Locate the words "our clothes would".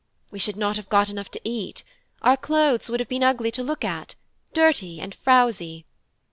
2.23-2.99